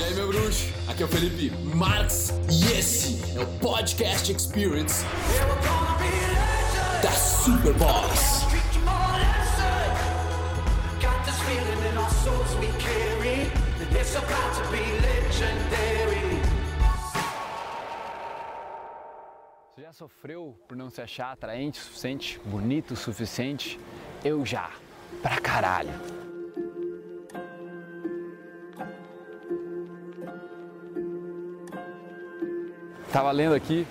E 0.00 0.02
aí, 0.02 0.14
meu 0.14 0.28
bruxo? 0.28 0.66
Aqui 0.88 1.02
é 1.02 1.04
o 1.04 1.08
Felipe 1.10 1.50
Marx 1.76 2.32
e 2.50 2.72
esse 2.72 3.20
é 3.38 3.42
o 3.42 3.46
Podcast 3.58 4.32
Experience 4.32 5.04
da 7.02 7.10
Superboss. 7.10 8.46
Você 19.68 19.82
já 19.82 19.92
sofreu 19.92 20.58
por 20.66 20.78
não 20.78 20.88
se 20.88 21.02
achar 21.02 21.32
atraente 21.32 21.78
o 21.78 21.82
suficiente, 21.82 22.40
bonito 22.46 22.94
o 22.94 22.96
suficiente? 22.96 23.78
Eu 24.24 24.46
já. 24.46 24.70
Pra 25.20 25.38
caralho. 25.38 26.19
Tava 33.12 33.32
lendo 33.32 33.56
aqui 33.56 33.88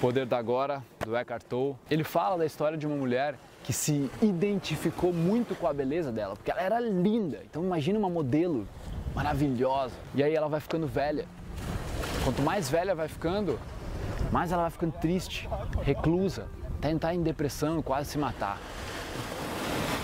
Poder 0.00 0.24
da 0.24 0.38
Agora, 0.38 0.82
do 1.04 1.14
Eckhart 1.14 1.42
Tolle. 1.42 1.76
Ele 1.90 2.02
fala 2.02 2.38
da 2.38 2.46
história 2.46 2.78
de 2.78 2.86
uma 2.86 2.96
mulher 2.96 3.34
que 3.62 3.70
se 3.70 4.10
identificou 4.22 5.12
muito 5.12 5.54
com 5.54 5.66
a 5.66 5.74
beleza 5.74 6.10
dela, 6.10 6.34
porque 6.34 6.50
ela 6.50 6.62
era 6.62 6.80
linda. 6.80 7.42
Então 7.44 7.62
imagina 7.62 7.98
uma 7.98 8.08
modelo 8.08 8.66
maravilhosa. 9.14 9.92
E 10.14 10.22
aí 10.22 10.34
ela 10.34 10.48
vai 10.48 10.58
ficando 10.58 10.86
velha. 10.86 11.26
Quanto 12.24 12.40
mais 12.40 12.70
velha 12.70 12.94
vai 12.94 13.08
ficando, 13.08 13.60
mais 14.32 14.50
ela 14.50 14.62
vai 14.62 14.70
ficando 14.70 14.92
triste, 14.92 15.46
reclusa, 15.82 16.46
tentar 16.80 17.12
em 17.12 17.22
depressão, 17.22 17.82
quase 17.82 18.08
se 18.08 18.16
matar. 18.16 18.58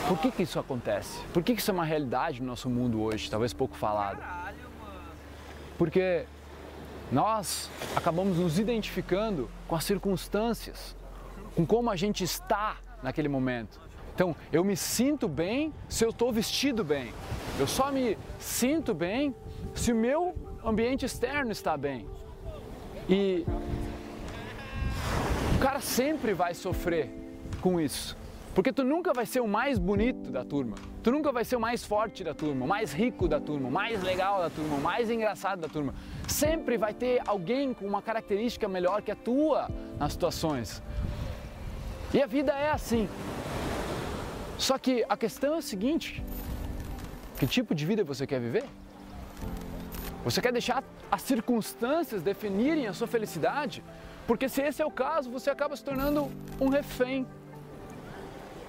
Por 0.07 0.19
que, 0.19 0.31
que 0.31 0.43
isso 0.43 0.59
acontece? 0.59 1.23
Por 1.33 1.43
que, 1.43 1.55
que 1.55 1.61
isso 1.63 1.71
é 1.71 1.75
uma 1.75 1.87
realidade 1.87 2.43
no 2.43 2.49
nosso 2.49 2.69
mundo 2.69 3.01
hoje, 3.01 3.31
talvez 3.31 3.55
pouco 3.55 3.75
falado? 3.75 4.23
Porque 5.79 6.27
nós 7.13 7.71
acabamos 7.95 8.39
nos 8.39 8.59
identificando 8.59 9.51
com 9.69 9.77
as 9.77 9.85
circunstâncias, 9.85 10.97
com 11.55 11.67
como 11.67 11.91
a 11.91 11.97
gente 11.97 12.25
está 12.25 12.79
naquele 13.03 13.29
momento. 13.29 13.79
Então, 14.15 14.35
eu 14.51 14.65
me 14.65 14.77
sinto 14.77 15.29
bem 15.29 15.75
se 15.89 16.05
eu 16.05 16.11
estou 16.11 16.33
vestido 16.33 16.83
bem. 16.83 17.13
Eu 17.59 17.67
só 17.67 17.93
me 17.93 18.17
sinto 18.39 18.95
bem 18.95 19.35
se 19.75 19.93
o 19.93 19.97
meu 19.97 20.35
ambiente 20.65 21.05
externo 21.05 21.53
está 21.53 21.77
bem. 21.77 22.07
E 23.09 23.45
o 25.57 25.59
cara 25.61 25.81
sempre 25.81 26.33
vai 26.33 26.55
sofrer 26.55 27.11
com 27.61 27.79
isso. 27.79 28.17
Porque 28.55 28.71
tu 28.73 28.85
nunca 28.85 29.13
vai 29.15 29.25
ser 29.25 29.41
o 29.41 29.49
mais 29.49 29.79
bonito 29.79 30.31
da 30.31 30.45
turma. 30.45 30.77
Tu 31.03 31.11
nunca 31.11 31.33
vai 31.33 31.45
ser 31.45 31.57
o 31.57 31.61
mais 31.61 31.85
forte 31.85 32.23
da 32.23 32.35
turma, 32.35 32.65
o 32.65 32.69
mais 32.69 32.93
rico 32.93 33.27
da 33.27 33.41
turma, 33.41 33.69
o 33.69 33.73
mais 33.73 34.03
legal 34.03 34.41
da 34.41 34.51
turma, 34.51 34.77
o 34.77 34.81
mais 34.81 35.11
engraçado 35.11 35.61
da 35.61 35.69
turma. 35.69 35.95
Sempre 36.29 36.77
vai 36.77 36.93
ter 36.93 37.23
alguém 37.27 37.73
com 37.73 37.87
uma 37.87 38.03
característica 38.03 38.69
melhor 38.69 39.01
que 39.01 39.11
a 39.11 39.17
tua 39.17 39.71
nas 39.99 40.13
situações. 40.13 40.83
E 42.13 42.23
a 42.23 42.27
vida 42.27 42.53
é 42.53 42.71
assim. 42.71 43.09
Só 44.59 44.77
que 44.77 45.03
a 45.09 45.17
questão 45.17 45.55
é 45.55 45.59
a 45.59 45.63
seguinte: 45.63 46.23
que 47.39 47.47
tipo 47.47 47.75
de 47.75 47.87
vida 47.87 48.05
você 48.05 48.27
quer 48.27 48.39
viver? 48.39 48.65
Você 50.25 50.43
quer 50.43 50.53
deixar 50.53 50.85
as 51.11 51.23
circunstâncias 51.23 52.23
definirem 52.23 52.87
a 52.87 52.93
sua 52.93 53.07
felicidade? 53.07 53.83
Porque 54.27 54.49
se 54.49 54.63
esse 54.63 54.81
é 54.81 54.87
o 54.87 54.91
caso, 54.91 55.31
você 55.31 55.51
acaba 55.51 55.75
se 55.75 55.83
tornando 55.83 56.31
um 56.61 56.69
refém 56.69 57.27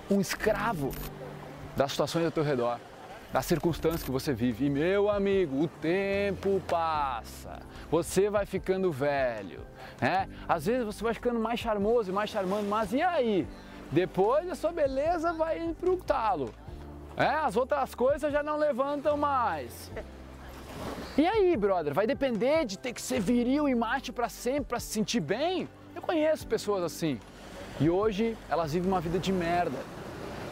um 0.10 0.20
escravo 0.20 0.92
das 1.76 1.92
situações 1.92 2.26
ao 2.26 2.32
teu 2.32 2.44
redor, 2.44 2.80
das 3.32 3.46
circunstâncias 3.46 4.04
que 4.04 4.12
você 4.12 4.34
vive. 4.34 4.66
E 4.66 4.70
meu 4.70 5.10
amigo, 5.10 5.64
o 5.64 5.68
tempo 5.68 6.62
passa, 6.68 7.60
você 7.90 8.30
vai 8.30 8.46
ficando 8.46 8.92
velho, 8.92 9.62
né? 10.00 10.30
Às 10.48 10.66
vezes 10.66 10.86
você 10.86 11.04
vai 11.04 11.14
ficando 11.14 11.40
mais 11.40 11.60
charmoso 11.60 12.12
e 12.12 12.14
mais 12.14 12.30
charmando, 12.30 12.68
mas 12.68 12.94
e 12.94 13.02
aí? 13.02 13.48
Depois 13.92 14.50
a 14.50 14.56
sua 14.56 14.72
beleza 14.72 15.34
vai 15.34 15.76
pro 15.80 15.98
talo. 15.98 16.54
É, 17.16 17.28
as 17.28 17.56
outras 17.56 17.94
coisas 17.94 18.32
já 18.32 18.42
não 18.42 18.58
levantam 18.58 19.16
mais. 19.16 19.92
E 21.16 21.26
aí, 21.28 21.56
brother, 21.56 21.94
vai 21.94 22.08
depender 22.08 22.66
de 22.66 22.78
ter 22.78 22.92
que 22.92 23.02
ser 23.02 23.20
viril 23.20 23.70
e 23.70 23.76
macho 23.76 24.12
para 24.12 24.30
sempre, 24.30 24.66
para 24.66 24.80
se 24.80 24.88
sentir 24.88 25.20
bem? 25.20 25.70
Eu 25.96 26.02
conheço 26.02 26.48
pessoas 26.48 26.84
assim. 26.84 27.20
E 27.80 27.90
hoje 27.90 28.38
elas 28.50 28.74
vivem 28.74 28.90
uma 28.90 29.02
vida 29.02 29.18
de 29.18 29.32
merda. 29.32 29.80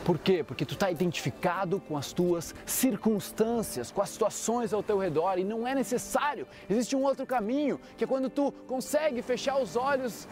Por 0.04 0.18
quê? 0.18 0.44
Porque 0.44 0.66
tu 0.66 0.74
está 0.74 0.90
identificado 0.90 1.80
com 1.80 1.96
as 1.96 2.12
tuas 2.12 2.56
circunstâncias, 2.66 3.92
com 3.92 4.02
as 4.02 4.10
situações 4.10 4.74
ao 4.74 4.82
teu 4.82 4.98
redor 4.98 5.38
e 5.38 5.44
não 5.44 5.68
é 5.68 5.76
necessário. 5.76 6.48
Existe 6.70 6.96
um 6.96 7.04
outro 7.04 7.26
caminho, 7.26 7.80
que 7.96 8.04
é 8.04 8.08
quando 8.08 8.30
tu 8.30 8.52
consegue 8.68 9.22
fechar 9.22 9.62
os 9.62 9.76
olhos 9.76 10.28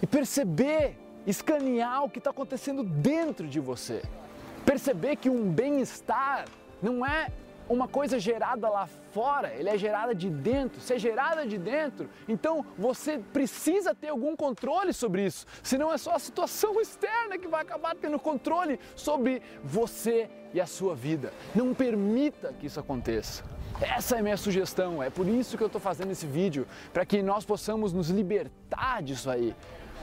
e 0.00 0.06
perceber, 0.06 0.96
escanear 1.26 2.04
o 2.04 2.08
que 2.08 2.18
está 2.18 2.30
acontecendo 2.30 2.84
dentro 2.84 3.48
de 3.48 3.58
você. 3.58 4.02
Perceber 4.64 5.16
que 5.16 5.28
um 5.28 5.50
bem-estar 5.50 6.44
não 6.80 7.04
é 7.04 7.28
uma 7.70 7.86
coisa 7.86 8.18
gerada 8.18 8.68
lá 8.68 8.88
fora, 9.12 9.54
ele 9.54 9.68
é 9.68 9.78
gerada 9.78 10.12
de 10.12 10.28
dentro. 10.28 10.80
Se 10.80 10.94
é 10.94 10.98
gerada 10.98 11.46
de 11.46 11.56
dentro, 11.56 12.10
então 12.28 12.66
você 12.76 13.18
precisa 13.18 13.94
ter 13.94 14.08
algum 14.08 14.34
controle 14.34 14.92
sobre 14.92 15.24
isso. 15.24 15.46
Senão 15.62 15.92
é 15.92 15.96
só 15.96 16.16
a 16.16 16.18
situação 16.18 16.78
externa 16.82 17.38
que 17.38 17.46
vai 17.46 17.62
acabar 17.62 17.94
tendo 17.94 18.18
controle 18.18 18.80
sobre 18.96 19.40
você 19.62 20.28
e 20.52 20.60
a 20.60 20.66
sua 20.66 20.96
vida. 20.96 21.32
Não 21.54 21.72
permita 21.72 22.52
que 22.58 22.66
isso 22.66 22.80
aconteça. 22.80 23.44
Essa 23.80 24.16
é 24.16 24.18
a 24.18 24.22
minha 24.22 24.36
sugestão, 24.36 25.00
é 25.00 25.08
por 25.08 25.26
isso 25.28 25.56
que 25.56 25.62
eu 25.62 25.68
estou 25.68 25.80
fazendo 25.80 26.10
esse 26.10 26.26
vídeo, 26.26 26.66
para 26.92 27.06
que 27.06 27.22
nós 27.22 27.44
possamos 27.44 27.92
nos 27.92 28.10
libertar 28.10 29.00
disso 29.00 29.30
aí, 29.30 29.54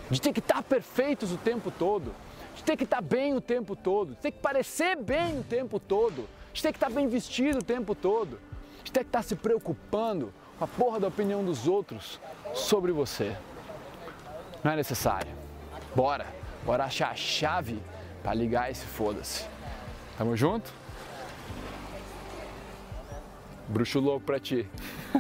de 0.10 0.20
ter 0.20 0.32
que 0.34 0.40
estar 0.40 0.64
perfeitos 0.64 1.32
o 1.32 1.38
tempo 1.38 1.70
todo, 1.70 2.16
de 2.56 2.64
ter 2.64 2.76
que 2.76 2.86
estar 2.86 3.02
bem 3.02 3.36
o 3.36 3.42
tempo 3.42 3.76
todo, 3.76 4.16
de 4.16 4.22
ter 4.22 4.32
que 4.32 4.40
parecer 4.40 4.96
bem 4.96 5.40
o 5.40 5.44
tempo 5.44 5.80
todo, 5.80 6.28
de 6.58 6.64
ter 6.64 6.72
que 6.72 6.78
estar 6.78 6.90
bem 6.90 7.08
vestido 7.08 7.60
o 7.60 7.64
tempo 7.64 7.94
todo, 7.94 8.40
de 8.84 8.92
ter 8.92 9.02
que 9.02 9.10
estar 9.10 9.22
se 9.22 9.36
preocupando 9.36 10.34
com 10.58 10.66
a 10.66 10.68
porra 10.68 11.00
da 11.00 11.08
opinião 11.08 11.46
dos 11.46 11.68
outros 11.68 12.20
sobre 12.56 12.92
você. 12.92 13.38
Não 14.64 14.72
é 14.72 14.76
necessário. 14.76 15.32
Bora, 15.96 16.26
bora 16.66 16.86
achar 16.86 17.12
a 17.12 17.16
chave 17.16 17.80
para 18.24 18.34
ligar 18.34 18.72
esse 18.72 18.88
foda-se. 18.88 19.46
Tamo 20.18 20.36
junto? 20.36 20.74
Bruxo 23.68 24.00
louco 24.00 24.26
pra 24.26 24.40
ti. 24.40 24.68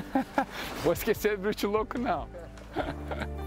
Vou 0.84 0.92
esquecer 0.92 1.38
do 1.38 1.44
bruxo 1.44 1.68
louco 1.68 2.00
não. 2.00 2.28